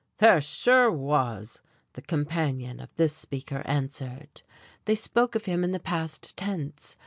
[0.17, 1.61] "There sure was,"
[1.93, 4.41] the companion of this speaker answered.
[4.85, 6.95] They spoke of him in the past tense.